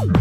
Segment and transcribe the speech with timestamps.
[0.00, 0.16] Come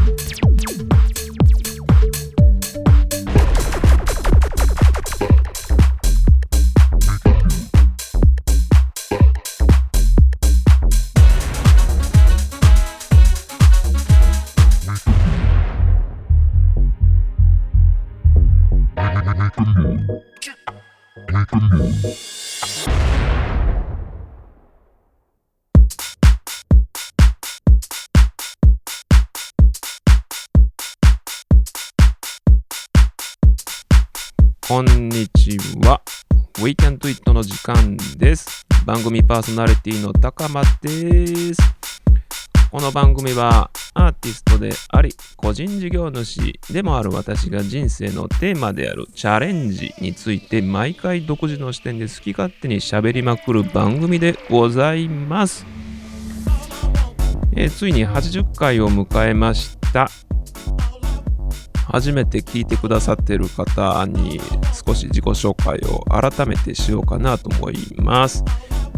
[21.72, 22.29] on.
[34.80, 36.02] こんにちは。
[36.64, 38.66] We Can Do It の時間です。
[38.86, 41.60] 番組パーソナリティの高間です。
[42.72, 55.66] この番組はアーティストであり、個人事業主でもある私が人生のテーマであるチャレンジについて毎回独自の視点で好き勝手に喋りまくる番組でございます。
[57.58, 60.10] えーついに80回を迎えました。
[61.92, 64.40] 初めて聞いてくださってる方に
[64.86, 68.44] 少し自己紹介を改めてしようかなと思います。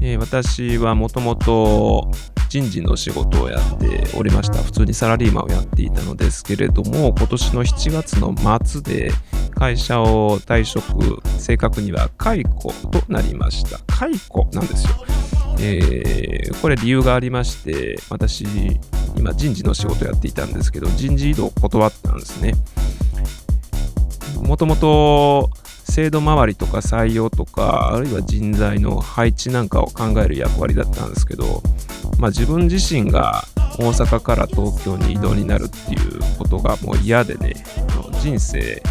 [0.01, 2.09] えー私はもともと
[2.49, 4.57] 人事の仕事をやっておりました。
[4.57, 9.11] 普通にサラリーマンをやっていたのですけれども、今年の7月の末で
[9.51, 13.79] 会社を退職、正確には解雇となりました。
[13.87, 14.91] 解雇なんですよ。
[15.59, 18.45] えーこれ理由がありまして、私、
[19.15, 22.53] 今人事の仕事やっていたんですけど、人事異動を断ったんですね。
[24.41, 25.49] もともと
[25.91, 31.61] 制度周りとか採用とか、あるいは人材の配置なんかを考える役割だったんですけど、
[32.17, 33.43] まあ、自分自身が
[33.77, 37.55] 大阪から東京に移動になるっていうことがもう嫌でね、
[38.21, 38.81] 人生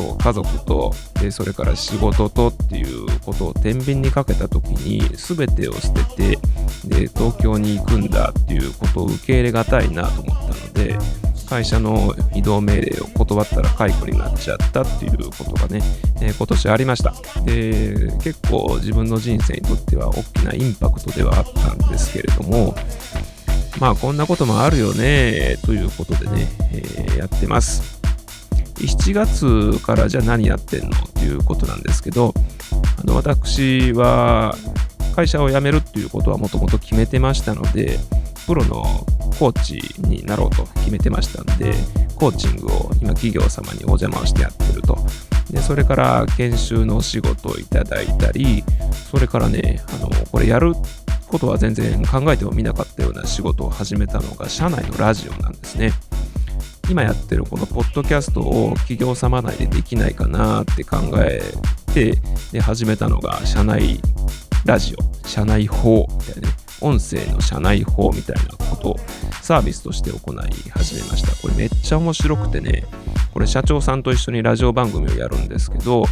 [0.00, 6.38] と家族とでそれから仕事とっていうことを天秤にかけた時に全てを捨てて
[6.86, 10.98] で東京に行くんだっていうことを受け入れがたいなと思ったので
[11.48, 15.82] 会社の移動命令を断ったら解雇になっちゃったっていうことがね、
[16.22, 17.12] えー今年ありました。
[17.42, 22.74] で結構自分の人生にとっては大きなインパクトではあったんですけれども
[23.80, 27.99] まあこんなこともあるよねということでね、えーやってます。
[28.86, 32.34] 7月からじゃあ何やってんのっていうことなんですけど
[32.98, 34.54] あの私は
[35.14, 37.98] 会社を辞めるっていうことはもともと決めてましたので
[38.46, 38.82] プロの
[39.38, 41.74] コーチになろうと決めてましたんで
[42.16, 44.98] コーチングを今企業様にお邪魔をしてやってると。
[45.50, 48.62] でそれから研修のお仕事をいただいたり
[49.10, 50.74] それからねあのこれやる
[51.26, 55.92] ことは全然考えてもみなかったような仕事を始めたのが社内のラジオなんですね。
[56.90, 61.40] 今やってるこのポッドキャストを企業様内でできないかなって考え
[61.94, 62.16] て
[62.52, 64.00] で始めたのが社内
[64.66, 65.28] ラジオ。
[65.28, 66.54] 社内法みたいなね。
[66.80, 68.96] 音声の社内法みたいなことを
[69.40, 71.34] サービスとして行い始めました。
[71.40, 72.84] これめっちゃ面白くてね。
[73.32, 76.04] これ社長さんと一緒にラジオ番組をやるんですけど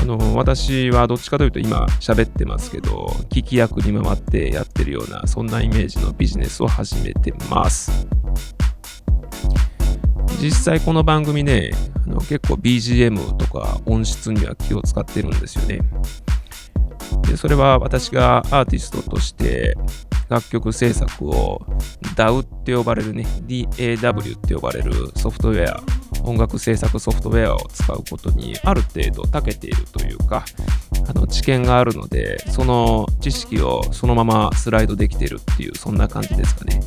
[0.00, 8.06] あの私はどっちかというと今喋ってますけど聞き役に回ってやってるようなそんなイメージのビジネスを始めてます。
[10.40, 11.70] 実際この番組ね
[12.06, 15.80] あの結構 BGM とか音質には気を使ってるんですよね。
[17.28, 19.76] でそれは私がアーティストとして
[20.28, 21.60] 楽曲制作を
[22.16, 25.82] DAW って呼ばれるね DAW って呼ばれるソフトウェア
[26.24, 30.44] 音楽制作ソフトウェアを使うことにある程度長けているというか
[31.08, 36.80] あの知見があるのでその知識をそのままスライドできているっていうそんな感じですかね。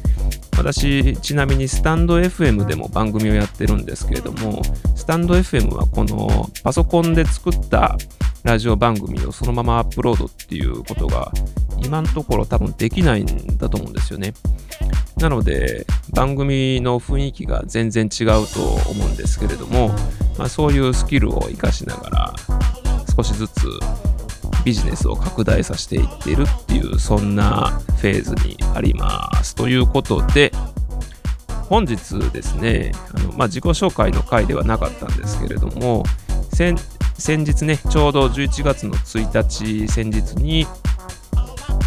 [0.60, 4.62] 私ちなみにスタンド FM でも番組をやってるんですけれども
[4.94, 7.98] スタンド FM はこのパソコンで作った
[8.44, 11.32] ラジオ番組をそのままアップロードっていうことが
[11.82, 14.34] 今のところ多分できないんだと思うんですよね。
[15.18, 19.90] なので番組の雰囲気が全然違うと思うんですけれども、
[20.38, 22.34] まあ、そういうスキルを活かしながら
[23.16, 23.68] 少しずつ
[24.64, 29.56] ビジネスを拡大させていってるっていうそんなフェーズにあります。
[29.56, 30.52] ということで
[31.70, 36.04] 本日ですねあの、まあ、自己紹介の回ではなかったんですけれども
[36.52, 36.76] 先
[37.18, 40.66] 先日ねちょうど11月の1日先日に、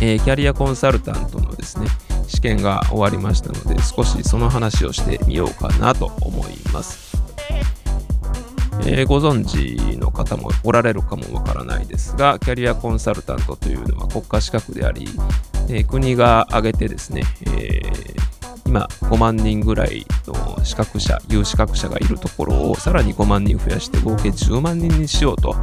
[0.01, 1.87] えーキャリアコンサルタントのですね
[2.29, 7.12] 試験が終わりましたので少しその話をしてみようかなと思います、
[8.85, 15.09] えーご存知の方もおられるかもわからないですがキャリアコンサルタントというのは国家資格であり、
[15.69, 17.81] えー国が挙げてですね、え
[18.67, 25.55] 今5万人ぐらいの資格者有資格者がいるところをさらに5万人増やして合計10万人にしようと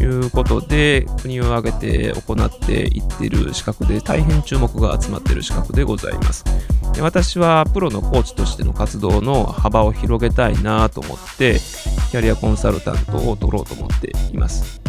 [0.00, 6.44] いうことで国を挙げて行っていってる資格で大変注目が集まっている資格でございます。
[6.94, 11.60] で私はプロのコーチとしての活動の幅を広げたいなと思って
[12.10, 14.80] キャリアコンサルタントを取ろうと思っています。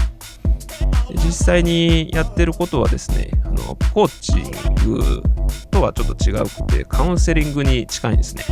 [1.15, 4.51] 実際にやってることはですねあのコーチン
[4.85, 5.23] グ
[5.71, 8.43] とはちょっと違うくてカウンセリングに近いんですね。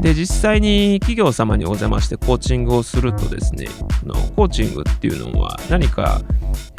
[0.00, 3.68] で実際に企業様にお邪魔してコーチングをするとですね
[4.04, 6.22] のコーチングっていうのは何か、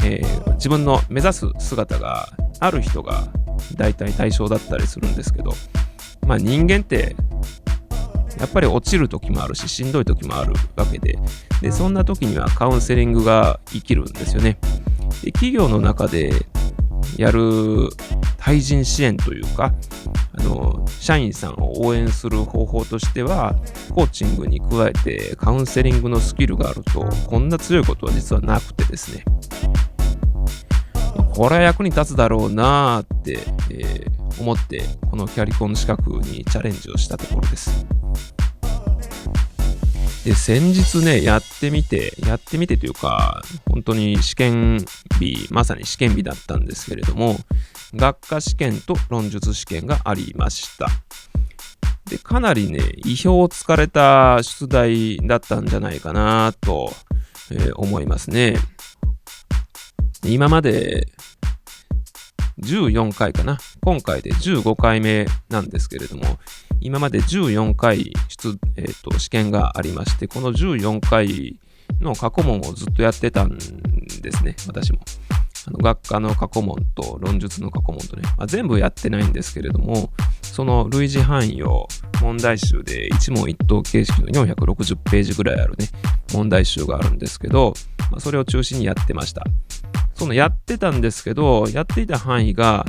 [0.03, 2.29] えー、自分の目指す姿が
[2.59, 3.27] ある人が
[3.75, 5.53] 大体対象だったりするんですけど
[6.25, 7.15] まあ人間って
[8.39, 11.19] やっぱり落ちる時もあるししんどい時もあるわけで
[11.61, 14.57] でそんな時にはカウンセリングが生きるんですよね。
[15.23, 16.31] で企業の中で
[17.17, 17.89] やる
[18.37, 19.73] 対人支援というか
[20.33, 23.55] あの社員さんを応援する方法としては
[23.93, 29.25] コーチングに加えてカウンセリングのスキルがあるとこんな強いことは実はなくてですね。
[31.33, 33.39] これは役に立つだろうなって、
[33.69, 37.85] えー、思ってこのキャリコン資格にチャレンジをしたところです。
[40.25, 44.85] で先日ねやってみてやってみてというか本当に試験
[45.19, 47.37] 日まさに試験日だったんですけれども
[47.93, 50.87] 学科試験と論述試験がありました。
[52.11, 56.91] で、かなりね、意表をつかれた出題だったんじゃないかなと、
[57.51, 58.55] えー、思いますね。
[60.25, 61.07] 今まで
[62.59, 63.57] 14回かな。
[63.81, 66.37] 今回で15回目なんですけれども、
[66.81, 71.57] 今まで14回出、えーと試験がありまして、この14回
[72.01, 74.99] の過去問をずっとやってたんですね、私も。
[75.67, 80.11] あの学科の過去問と論述の過去問とね、まあ、全部やってないんですけれども、
[80.41, 81.87] その類似範囲を
[82.19, 85.87] 問題集で一問一答形式の460ページぐらいあるね、
[86.33, 87.73] 問題集があるんですけど、
[88.11, 89.43] まあ、それを中心にやってました。
[90.15, 92.85] そのやってたんですけど、やっていた範囲が、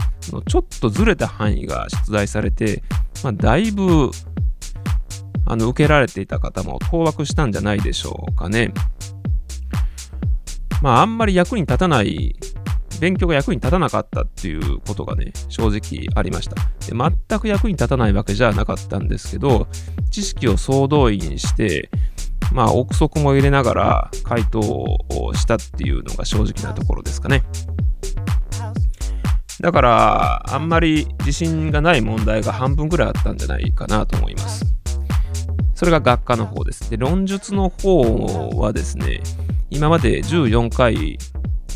[0.47, 2.83] ちょっとずれた範囲が出題されて、
[3.23, 4.11] まあ、だいぶ
[5.47, 8.73] あの受けられていた方も当惑したんじゃないでしょうかね。
[10.83, 12.35] まあ、あんまり役に立たない
[13.01, 16.55] 勉強が役に立たなかったっていうことがね、正直ありました。
[16.87, 19.67] で全く役に立たないわけじゃなかったんですけど、
[20.11, 21.91] 知識を総動員して、
[22.53, 27.43] まあ、憶測も入れながら回答をしたっていうのが正直なところですかね。
[29.61, 34.65] だから、あんまり自信がない問題が半分ぐらいあったんじゃないかなと思います。
[35.75, 36.91] それが学科の方です。
[36.91, 39.21] で、論述の方はですね、
[39.71, 41.19] 今まで14回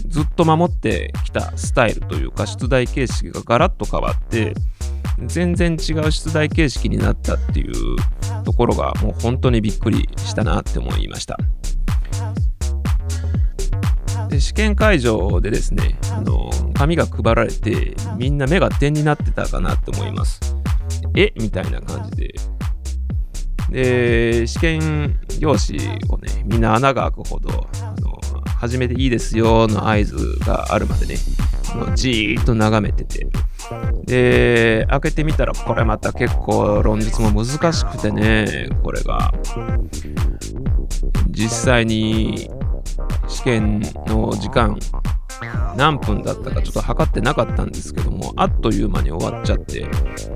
[0.09, 4.55] ずっと守ってきたスタイルというか出題形式がガラッと変わって
[5.25, 7.75] 全然違う出題形式になったっていう
[8.45, 11.39] ところがもう本当にびっくりしたなって思いました。
[14.29, 20.41] で試験会場でですねあの紙が配られてみんな目が点になってたかなって思います。
[21.15, 21.33] え？
[21.37, 22.35] みたいな感じで。
[23.71, 27.67] で試験用紙をねみんな穴が開くほど
[28.69, 31.15] 始めていいですよの合図があるまでね、
[31.95, 33.29] じーっと眺めてて。
[34.05, 39.33] で、開けてみたら、これまた結構論述も難しくてね、これが。
[41.31, 42.51] 実際に
[43.29, 44.77] 試験の時間
[45.77, 49.87] 何分だったかちょっと測ってなかったんですけども、あっという間に終わっちゃって、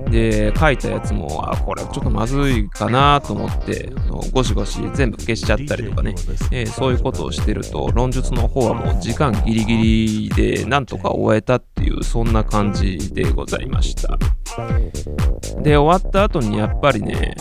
[0.09, 6.15] で、書いたやつも、あ、これちょっとまずいかなと思って、あのゴシゴシ全部消しちゃったりとかね、
[6.51, 14.17] えー、そういうことをしてると、論述の方はもう時間ギリギリでなんとか終えたっていう、そんな感じでございました。
[15.61, 17.35] で、終わった後にやっぱりね、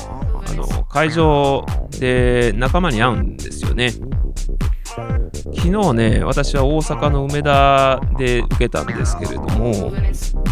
[0.49, 1.67] あの、会場
[1.99, 3.93] で仲間に会うんですよね。
[5.55, 9.93] 昨日ね、私は大阪の梅田で受けたんですけれども、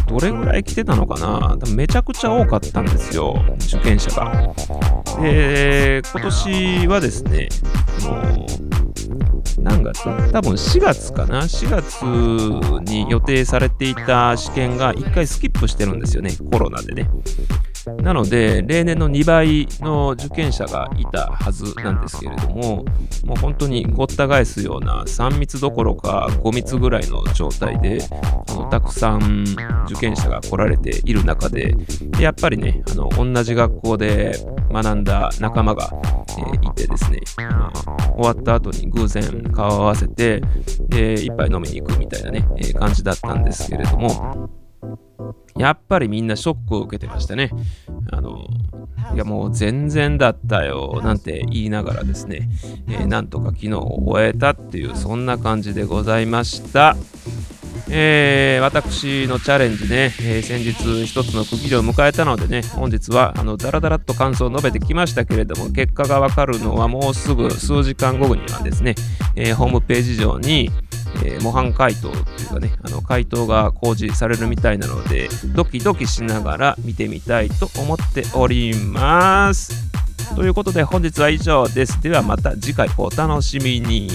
[0.07, 1.57] どれぐらい来てたのかな？
[1.75, 4.55] めちゃくちゃ多かったんですよ、受験者が。
[5.21, 7.49] で、今年はですね、
[8.05, 10.05] もう、何月？
[10.33, 12.03] 多分4月かな ?4 月
[12.91, 17.11] に予定されていた試験が1回スキップしてるんですよね、コロナでね。
[17.97, 22.85] なので、例年の2倍の受験者がいたはずなんですけれども、
[23.25, 27.99] もう本当にごった返すような3密どころか5密ぐらいの状態で、
[28.49, 29.45] あのたくさん
[29.87, 31.75] 受験者が来られている中で、
[32.21, 34.33] やっぱりね、あの同じ学校で
[34.71, 37.73] 学んだ仲間が、えー、いてですね、あ
[38.17, 40.43] 終わった後に偶然顔を合わせて、
[40.89, 44.51] で一杯飲みに行くみたいなね、えー、感じだったんですけれども、
[45.59, 47.51] やっぱりみんなショックを受けてましたね。
[48.11, 48.47] あの、
[49.15, 52.49] いやもう全然だったよ、なんて言いながらですね、
[52.89, 56.97] えー、なんとか昨日終えたっていう、そんな感じでございました。
[57.91, 68.95] えー、私のチャレンジね、えー、先日一つの区切りを迎えたのでね、本日はあのダラダラっと感想を述べてきましたけれども、結果がわかるのはもうすぐ数時間後にはですね、
[69.37, 70.71] えー、ホームページ上に、
[71.25, 79.89] え模範解答っていうかね、あの回答が公示されるみたいなので、ドキドキしながら見てみたいと思っております。
[80.35, 82.01] ということで本日は以上です。
[82.03, 84.09] ではまた次回お楽しみに。